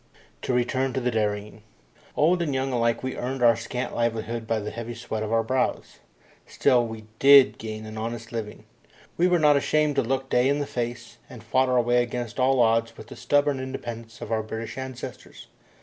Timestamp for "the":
0.99-1.11, 4.59-4.71, 10.57-10.65, 13.09-13.15